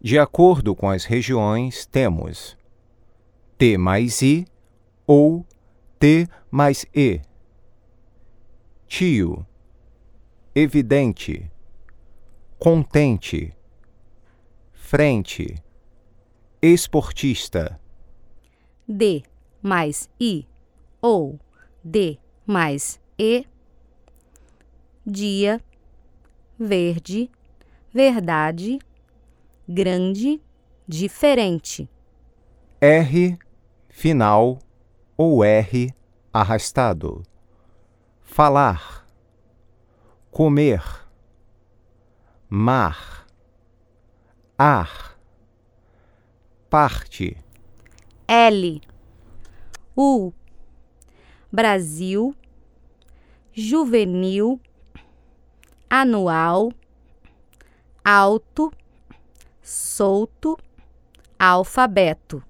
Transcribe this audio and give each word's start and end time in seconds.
De 0.00 0.18
acordo 0.18 0.74
com 0.74 0.88
as 0.90 1.04
regiões, 1.04 1.86
temos 1.86 2.56
T 3.58 3.78
mais 3.78 4.22
I 4.22 4.46
ou 5.06 5.44
T 5.98 6.28
mais 6.50 6.84
E. 6.94 7.20
Tio, 8.86 9.44
evidente, 10.54 11.50
contente, 12.58 13.52
frente, 14.72 15.56
esportista. 16.62 17.80
D 18.86 19.22
mais 19.62 20.08
I 20.20 20.46
ou 21.00 21.40
D 21.82 22.18
mais 22.46 23.00
E. 23.18 23.44
Dia, 25.04 25.60
verde, 26.58 27.30
verdade, 27.92 28.78
grande, 29.68 30.40
diferente. 30.86 31.88
R 32.80 33.38
final 33.88 34.58
ou 35.16 35.44
R 35.44 35.94
arrastado. 36.32 37.22
Falar, 38.20 39.06
comer, 40.30 41.08
mar, 42.48 43.26
ar, 44.58 45.18
parte. 46.68 47.36
L. 48.28 48.82
U. 49.96 50.32
Brasil. 51.50 52.34
Juvenil. 53.52 54.60
Anual. 55.88 56.72
Alto. 58.04 58.70
Solto. 59.66 60.56
Alfabeto. 61.36 62.40